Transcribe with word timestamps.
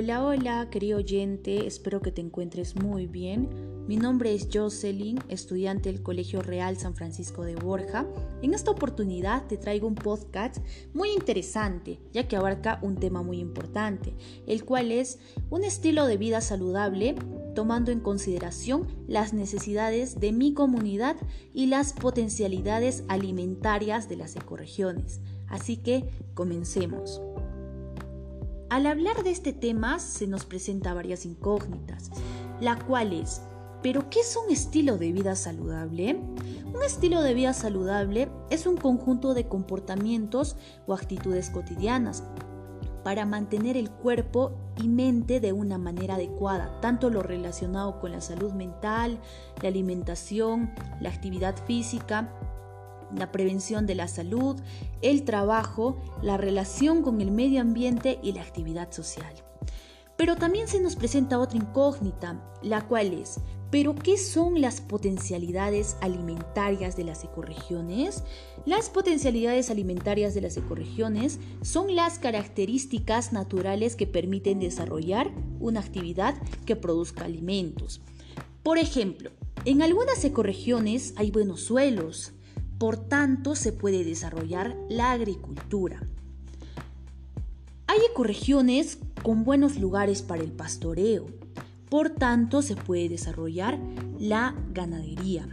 Hola, 0.00 0.24
hola, 0.24 0.68
querido 0.70 0.98
oyente, 0.98 1.66
espero 1.66 2.00
que 2.00 2.12
te 2.12 2.20
encuentres 2.20 2.76
muy 2.76 3.08
bien. 3.08 3.48
Mi 3.88 3.96
nombre 3.96 4.32
es 4.32 4.46
Jocelyn, 4.52 5.18
estudiante 5.28 5.90
del 5.90 6.04
Colegio 6.04 6.40
Real 6.40 6.76
San 6.76 6.94
Francisco 6.94 7.42
de 7.42 7.56
Borja. 7.56 8.06
En 8.40 8.54
esta 8.54 8.70
oportunidad 8.70 9.48
te 9.48 9.56
traigo 9.56 9.88
un 9.88 9.96
podcast 9.96 10.58
muy 10.94 11.10
interesante, 11.10 11.98
ya 12.12 12.28
que 12.28 12.36
abarca 12.36 12.78
un 12.80 12.94
tema 12.94 13.24
muy 13.24 13.40
importante, 13.40 14.14
el 14.46 14.64
cual 14.64 14.92
es 14.92 15.18
un 15.50 15.64
estilo 15.64 16.06
de 16.06 16.16
vida 16.16 16.42
saludable, 16.42 17.16
tomando 17.56 17.90
en 17.90 17.98
consideración 17.98 18.86
las 19.08 19.34
necesidades 19.34 20.20
de 20.20 20.30
mi 20.30 20.54
comunidad 20.54 21.16
y 21.52 21.66
las 21.66 21.92
potencialidades 21.92 23.02
alimentarias 23.08 24.08
de 24.08 24.14
las 24.14 24.36
ecorregiones. 24.36 25.20
Así 25.48 25.76
que 25.76 26.08
comencemos. 26.34 27.20
Al 28.70 28.86
hablar 28.86 29.22
de 29.24 29.30
este 29.30 29.54
tema 29.54 29.98
se 29.98 30.26
nos 30.26 30.44
presenta 30.44 30.92
varias 30.92 31.24
incógnitas, 31.24 32.10
la 32.60 32.78
cual 32.78 33.14
es, 33.14 33.40
¿pero 33.82 34.10
qué 34.10 34.20
es 34.20 34.36
un 34.36 34.52
estilo 34.52 34.98
de 34.98 35.10
vida 35.10 35.36
saludable? 35.36 36.20
Un 36.66 36.82
estilo 36.84 37.22
de 37.22 37.32
vida 37.32 37.54
saludable 37.54 38.28
es 38.50 38.66
un 38.66 38.76
conjunto 38.76 39.32
de 39.32 39.48
comportamientos 39.48 40.56
o 40.86 40.92
actitudes 40.92 41.48
cotidianas 41.48 42.24
para 43.04 43.24
mantener 43.24 43.78
el 43.78 43.90
cuerpo 43.90 44.52
y 44.76 44.86
mente 44.86 45.40
de 45.40 45.54
una 45.54 45.78
manera 45.78 46.16
adecuada, 46.16 46.78
tanto 46.82 47.08
lo 47.08 47.22
relacionado 47.22 48.00
con 48.00 48.12
la 48.12 48.20
salud 48.20 48.52
mental, 48.52 49.18
la 49.62 49.68
alimentación, 49.68 50.74
la 51.00 51.08
actividad 51.08 51.56
física, 51.64 52.34
la 53.14 53.32
prevención 53.32 53.86
de 53.86 53.94
la 53.94 54.08
salud, 54.08 54.56
el 55.02 55.24
trabajo, 55.24 55.98
la 56.22 56.36
relación 56.36 57.02
con 57.02 57.20
el 57.20 57.30
medio 57.30 57.60
ambiente 57.60 58.18
y 58.22 58.32
la 58.32 58.42
actividad 58.42 58.92
social. 58.92 59.32
Pero 60.16 60.34
también 60.34 60.66
se 60.66 60.80
nos 60.80 60.96
presenta 60.96 61.38
otra 61.38 61.58
incógnita, 61.58 62.42
la 62.60 62.88
cual 62.88 63.12
es, 63.12 63.38
¿pero 63.70 63.94
qué 63.94 64.18
son 64.18 64.60
las 64.60 64.80
potencialidades 64.80 65.96
alimentarias 66.00 66.96
de 66.96 67.04
las 67.04 67.22
ecorregiones? 67.22 68.24
Las 68.66 68.90
potencialidades 68.90 69.70
alimentarias 69.70 70.34
de 70.34 70.40
las 70.40 70.56
ecorregiones 70.56 71.38
son 71.62 71.94
las 71.94 72.18
características 72.18 73.32
naturales 73.32 73.94
que 73.94 74.08
permiten 74.08 74.58
desarrollar 74.58 75.30
una 75.60 75.80
actividad 75.80 76.34
que 76.66 76.74
produzca 76.74 77.24
alimentos. 77.24 78.00
Por 78.64 78.78
ejemplo, 78.78 79.30
en 79.64 79.82
algunas 79.82 80.24
ecorregiones 80.24 81.14
hay 81.16 81.30
buenos 81.30 81.60
suelos, 81.60 82.32
por 82.78 82.96
tanto, 82.96 83.56
se 83.56 83.72
puede 83.72 84.04
desarrollar 84.04 84.76
la 84.88 85.10
agricultura. 85.10 86.00
Hay 87.88 87.98
ecorregiones 88.08 88.98
con 89.24 89.42
buenos 89.42 89.78
lugares 89.78 90.22
para 90.22 90.44
el 90.44 90.52
pastoreo. 90.52 91.26
Por 91.90 92.10
tanto, 92.10 92.62
se 92.62 92.76
puede 92.76 93.08
desarrollar 93.08 93.80
la 94.20 94.54
ganadería. 94.72 95.48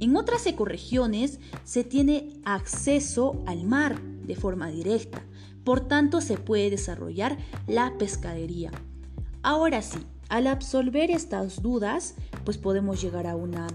En 0.00 0.16
otras 0.16 0.46
ecorregiones 0.46 1.38
se 1.62 1.84
tiene 1.84 2.32
acceso 2.44 3.40
al 3.46 3.64
mar 3.64 4.00
de 4.02 4.34
forma 4.34 4.68
directa. 4.68 5.22
Por 5.62 5.86
tanto, 5.86 6.20
se 6.20 6.36
puede 6.38 6.70
desarrollar 6.70 7.38
la 7.68 7.96
pescadería. 7.98 8.72
Ahora 9.42 9.80
sí, 9.80 9.98
al 10.28 10.48
absolver 10.48 11.12
estas 11.12 11.62
dudas, 11.62 12.16
pues 12.44 12.58
podemos 12.58 13.00
llegar 13.00 13.28
a 13.28 13.36
una 13.36 13.68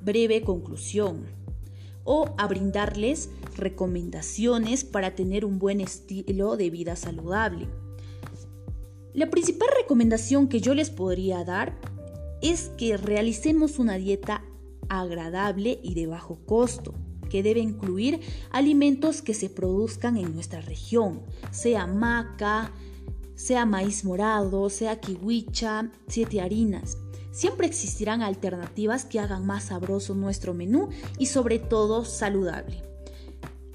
breve 0.00 0.42
conclusión 0.42 1.43
o 2.04 2.34
a 2.38 2.46
brindarles 2.46 3.30
recomendaciones 3.56 4.84
para 4.84 5.14
tener 5.14 5.44
un 5.44 5.58
buen 5.58 5.80
estilo 5.80 6.56
de 6.56 6.70
vida 6.70 6.96
saludable. 6.96 7.68
La 9.12 9.30
principal 9.30 9.68
recomendación 9.80 10.48
que 10.48 10.60
yo 10.60 10.74
les 10.74 10.90
podría 10.90 11.44
dar 11.44 11.78
es 12.42 12.70
que 12.76 12.96
realicemos 12.96 13.78
una 13.78 13.96
dieta 13.96 14.44
agradable 14.88 15.78
y 15.82 15.94
de 15.94 16.06
bajo 16.06 16.38
costo, 16.44 16.94
que 17.30 17.42
debe 17.42 17.60
incluir 17.60 18.20
alimentos 18.50 19.22
que 19.22 19.34
se 19.34 19.48
produzcan 19.48 20.16
en 20.16 20.34
nuestra 20.34 20.60
región, 20.60 21.22
sea 21.50 21.86
maca, 21.86 22.72
sea 23.34 23.66
maíz 23.66 24.04
morado, 24.04 24.68
sea 24.70 25.00
kiwicha, 25.00 25.90
siete 26.06 26.40
harinas. 26.40 26.98
Siempre 27.34 27.66
existirán 27.66 28.22
alternativas 28.22 29.04
que 29.04 29.18
hagan 29.18 29.44
más 29.44 29.64
sabroso 29.64 30.14
nuestro 30.14 30.54
menú 30.54 30.90
y 31.18 31.26
sobre 31.26 31.58
todo 31.58 32.04
saludable. 32.04 32.84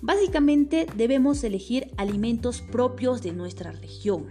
Básicamente 0.02 0.88
debemos 0.96 1.44
elegir 1.44 1.92
alimentos 1.97 2.62
propios 2.62 3.22
de 3.22 3.34
nuestra 3.34 3.74
región. 3.74 4.28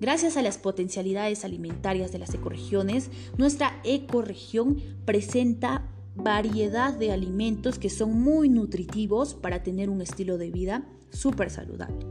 Gracias 0.00 0.38
a 0.38 0.42
las 0.42 0.56
potencialidades 0.56 1.44
alimentarias 1.44 2.12
de 2.12 2.18
las 2.18 2.32
ecorregiones, 2.32 3.10
nuestra 3.36 3.78
ecorregión 3.84 4.78
presenta 5.04 5.86
variedad 6.16 6.94
de 6.94 7.12
alimentos 7.12 7.78
que 7.78 7.90
son 7.90 8.18
muy 8.22 8.48
nutritivos 8.48 9.34
para 9.34 9.62
tener 9.62 9.90
un 9.90 10.00
estilo 10.00 10.38
de 10.38 10.50
vida 10.50 10.86
súper 11.10 11.50
saludable. 11.50 12.06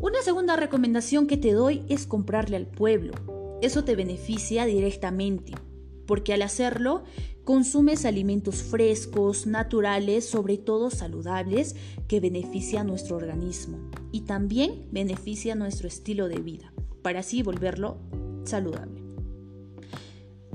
Una 0.00 0.22
segunda 0.22 0.56
recomendación 0.56 1.26
que 1.26 1.36
te 1.36 1.52
doy 1.52 1.84
es 1.90 2.06
comprarle 2.06 2.56
al 2.56 2.66
pueblo. 2.66 3.33
Eso 3.62 3.84
te 3.84 3.96
beneficia 3.96 4.66
directamente, 4.66 5.52
porque 6.06 6.34
al 6.34 6.42
hacerlo 6.42 7.04
consumes 7.44 8.04
alimentos 8.04 8.62
frescos, 8.62 9.46
naturales, 9.46 10.24
sobre 10.24 10.58
todo 10.58 10.90
saludables, 10.90 11.76
que 12.08 12.20
beneficia 12.20 12.80
a 12.80 12.84
nuestro 12.84 13.16
organismo 13.16 13.78
y 14.12 14.22
también 14.22 14.88
beneficia 14.90 15.54
nuestro 15.54 15.88
estilo 15.88 16.28
de 16.28 16.40
vida, 16.40 16.72
para 17.02 17.20
así 17.20 17.42
volverlo 17.42 17.98
saludable. 18.44 19.02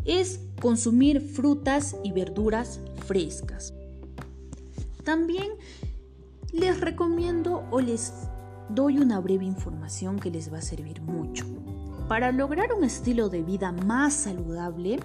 Es 0.05 0.41
consumir 0.61 1.21
frutas 1.21 1.95
y 2.03 2.11
verduras 2.11 2.79
frescas. 3.05 3.73
También 5.03 5.49
les 6.51 6.79
recomiendo 6.81 7.63
o 7.71 7.81
les 7.81 8.13
doy 8.69 8.97
una 8.99 9.19
breve 9.19 9.45
información 9.45 10.19
que 10.19 10.31
les 10.31 10.51
va 10.51 10.59
a 10.59 10.61
servir 10.61 11.01
mucho. 11.01 11.45
Para 12.09 12.31
lograr 12.31 12.73
un 12.73 12.83
estilo 12.83 13.29
de 13.29 13.43
vida 13.43 13.71
más 13.71 14.15
saludable, 14.15 14.99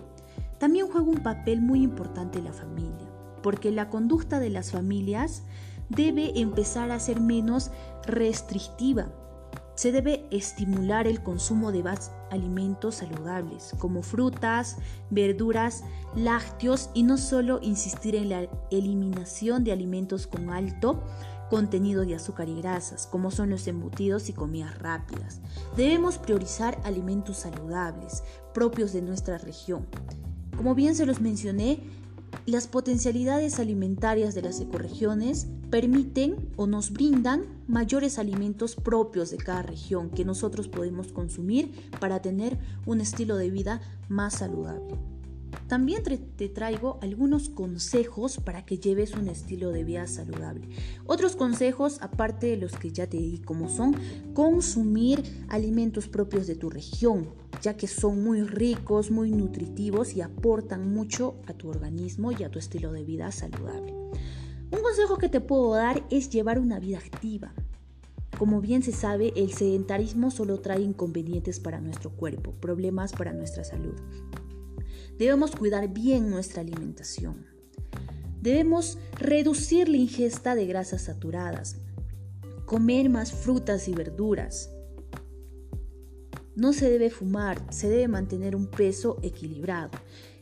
también 0.56 0.88
juega 0.88 1.06
un 1.06 1.22
papel 1.22 1.60
muy 1.60 1.82
importante 1.82 2.40
la 2.40 2.54
familia, 2.54 3.06
porque 3.42 3.70
la 3.70 3.90
conducta 3.90 4.40
de 4.40 4.48
las 4.48 4.70
familias 4.70 5.42
debe 5.90 6.40
empezar 6.40 6.90
a 6.90 6.98
ser 6.98 7.20
menos 7.20 7.70
restrictiva. 8.06 9.08
Se 9.74 9.92
debe 9.92 10.24
estimular 10.30 11.06
el 11.06 11.22
consumo 11.22 11.72
de 11.72 11.84
alimentos 12.30 12.94
saludables, 12.94 13.74
como 13.76 14.02
frutas, 14.02 14.78
verduras, 15.10 15.84
lácteos 16.16 16.88
y 16.94 17.02
no 17.02 17.18
solo 17.18 17.58
insistir 17.60 18.16
en 18.16 18.30
la 18.30 18.48
eliminación 18.70 19.62
de 19.62 19.72
alimentos 19.72 20.26
con 20.26 20.48
alto 20.48 21.02
contenido 21.50 22.04
de 22.04 22.14
azúcar 22.14 22.48
y 22.48 22.56
grasas, 22.60 23.06
como 23.06 23.30
son 23.30 23.50
los 23.50 23.66
embutidos 23.66 24.28
y 24.28 24.32
comidas 24.32 24.78
rápidas. 24.78 25.40
Debemos 25.76 26.18
priorizar 26.18 26.78
alimentos 26.84 27.38
saludables, 27.38 28.22
propios 28.52 28.92
de 28.92 29.02
nuestra 29.02 29.38
región. 29.38 29.86
Como 30.56 30.74
bien 30.74 30.94
se 30.94 31.06
los 31.06 31.20
mencioné, 31.20 31.80
las 32.46 32.66
potencialidades 32.66 33.58
alimentarias 33.58 34.34
de 34.34 34.42
las 34.42 34.60
ecorregiones 34.60 35.46
permiten 35.70 36.50
o 36.56 36.66
nos 36.66 36.92
brindan 36.92 37.44
mayores 37.66 38.18
alimentos 38.18 38.76
propios 38.76 39.30
de 39.30 39.38
cada 39.38 39.62
región 39.62 40.10
que 40.10 40.24
nosotros 40.24 40.68
podemos 40.68 41.12
consumir 41.12 41.90
para 42.00 42.20
tener 42.20 42.58
un 42.86 43.00
estilo 43.00 43.36
de 43.36 43.50
vida 43.50 43.80
más 44.08 44.34
saludable. 44.34 45.13
También 45.68 46.02
te 46.02 46.48
traigo 46.48 46.98
algunos 47.02 47.48
consejos 47.48 48.38
para 48.38 48.64
que 48.64 48.78
lleves 48.78 49.14
un 49.14 49.28
estilo 49.28 49.70
de 49.70 49.84
vida 49.84 50.06
saludable. 50.06 50.68
Otros 51.06 51.36
consejos, 51.36 51.98
aparte 52.00 52.48
de 52.48 52.56
los 52.56 52.72
que 52.72 52.92
ya 52.92 53.08
te 53.08 53.16
di, 53.16 53.38
como 53.38 53.68
son 53.68 53.96
consumir 54.34 55.22
alimentos 55.48 56.08
propios 56.08 56.46
de 56.46 56.56
tu 56.56 56.70
región, 56.70 57.30
ya 57.62 57.76
que 57.76 57.86
son 57.86 58.22
muy 58.22 58.42
ricos, 58.42 59.10
muy 59.10 59.30
nutritivos 59.30 60.14
y 60.14 60.20
aportan 60.20 60.92
mucho 60.92 61.36
a 61.46 61.54
tu 61.54 61.68
organismo 61.68 62.32
y 62.32 62.42
a 62.42 62.50
tu 62.50 62.58
estilo 62.58 62.92
de 62.92 63.04
vida 63.04 63.32
saludable. 63.32 63.94
Un 64.70 64.82
consejo 64.82 65.18
que 65.18 65.28
te 65.28 65.40
puedo 65.40 65.74
dar 65.74 66.04
es 66.10 66.30
llevar 66.30 66.58
una 66.58 66.78
vida 66.78 66.98
activa. 66.98 67.52
Como 68.38 68.60
bien 68.60 68.82
se 68.82 68.92
sabe, 68.92 69.32
el 69.36 69.52
sedentarismo 69.52 70.32
solo 70.32 70.58
trae 70.58 70.80
inconvenientes 70.80 71.60
para 71.60 71.80
nuestro 71.80 72.10
cuerpo, 72.10 72.52
problemas 72.60 73.12
para 73.12 73.32
nuestra 73.32 73.62
salud. 73.62 73.94
Debemos 75.18 75.52
cuidar 75.52 75.92
bien 75.92 76.30
nuestra 76.30 76.62
alimentación. 76.62 77.46
Debemos 78.40 78.98
reducir 79.18 79.88
la 79.88 79.96
ingesta 79.96 80.54
de 80.54 80.66
grasas 80.66 81.02
saturadas, 81.02 81.76
comer 82.66 83.08
más 83.08 83.32
frutas 83.32 83.88
y 83.88 83.94
verduras. 83.94 84.70
No 86.56 86.72
se 86.72 86.90
debe 86.90 87.10
fumar, 87.10 87.64
se 87.72 87.88
debe 87.88 88.08
mantener 88.08 88.54
un 88.54 88.66
peso 88.66 89.18
equilibrado. 89.22 89.90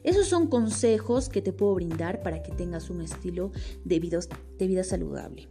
Esos 0.03 0.27
son 0.27 0.49
consejos 0.49 1.29
que 1.29 1.43
te 1.43 1.53
puedo 1.53 1.75
brindar 1.75 2.23
para 2.23 2.43
que 2.43 2.53
tengas 2.53 2.91
un 2.91 3.03
estilo 3.03 3.53
de 3.85 4.01
vida, 4.01 4.19
de 4.59 4.67
vida 4.67 4.85
saludable. 4.85 5.47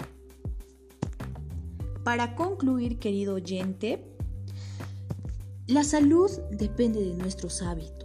Para 2.04 2.36
concluir, 2.36 3.00
querido 3.00 3.36
oyente, 3.36 4.08
La 5.68 5.86
salud 5.86 6.30
depende 6.52 7.00
de 7.00 7.14
nuestros 7.14 7.62
hábitos, 7.62 8.01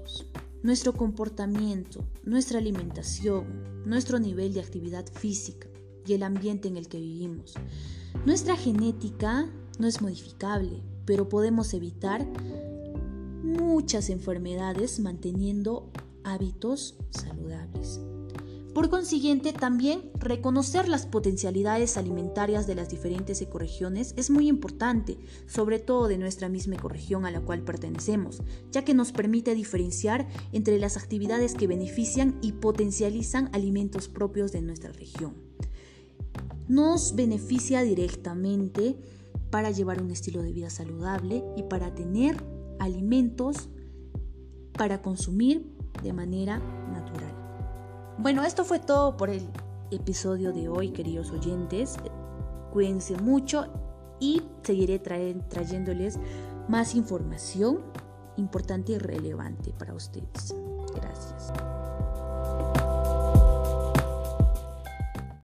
nuestro 0.62 0.93
comportamiento, 0.93 2.05
nuestra 2.25 2.58
alimentación, 2.58 3.85
nuestro 3.85 4.19
nivel 4.19 4.53
de 4.55 4.61
actividad 4.61 5.06
física 5.06 5.69
y 6.06 6.14
el 6.14 6.23
ambiente 6.23 6.69
en 6.69 6.76
el 6.76 6.88
que 6.88 7.00
vivimos. 7.00 7.55
Nuestra 8.25 8.56
genética 8.56 9.50
no 9.79 9.87
es 9.87 10.00
modificable, 10.00 10.82
pero 11.05 11.29
podemos 11.29 11.75
evitar 11.75 12.26
muchas 13.43 14.11
enfermedades 14.11 14.99
manteniendo 14.99 15.91
hábitos 16.25 16.97
saludables. 17.11 18.00
Por 18.76 18.90
consiguiente, 18.90 19.55
también 19.55 20.11
reconocer 20.19 20.87
las 20.87 21.06
potencialidades 21.06 21.96
alimentarias 21.96 22.67
de 22.67 22.75
las 22.75 22.90
diferentes 22.90 23.40
ecorregiones 23.40 24.12
es 24.19 24.28
muy 24.28 24.49
importante, 24.49 25.17
sobre 25.46 25.78
todo 25.78 26.08
de 26.08 26.19
nuestra 26.19 26.50
misma 26.50 26.75
ecorregión 26.75 27.25
a 27.25 27.31
la 27.31 27.40
cual 27.40 27.62
pertenecemos, 27.62 28.43
ya 28.73 28.84
que 28.84 28.93
nos 28.93 29.12
permite 29.12 29.55
diferenciar 29.55 30.28
entre 30.52 30.78
las 30.78 30.99
actividades 30.99 31.55
que 31.55 31.67
benefician 31.67 32.37
y 32.43 32.52
potencializan 32.52 33.49
alimentos 33.55 34.08
propios 34.08 34.52
de 34.52 34.61
nuestra 34.61 34.93
región. 34.93 35.32
Nos 36.69 37.17
beneficia 37.17 37.81
directamente 37.81 38.99
para 39.49 39.70
llevar 39.70 40.02
un 40.02 40.11
estilo 40.11 40.43
de 40.43 40.52
vida 40.52 40.69
saludable 40.69 41.43
y 41.56 41.62
para 41.62 41.94
tener 41.94 42.44
alimentos 42.78 43.70
para 44.75 45.00
consumir 45.00 45.64
de 46.02 46.12
manera 46.12 46.58
natural. 46.93 47.25
Bueno, 48.19 48.45
esto 48.45 48.65
fue 48.65 48.79
todo 48.79 49.17
por 49.17 49.29
el 49.29 49.47
episodio 49.91 50.53
de 50.53 50.69
hoy, 50.69 50.91
queridos 50.91 51.31
oyentes. 51.31 51.97
Cuídense 52.73 53.17
mucho 53.19 53.67
y 54.19 54.43
seguiré 54.63 54.99
trayéndoles 54.99 56.19
más 56.69 56.95
información 56.95 57.81
importante 58.37 58.93
y 58.93 58.99
relevante 58.99 59.73
para 59.79 59.95
ustedes. 59.95 60.55
Gracias. 60.95 61.53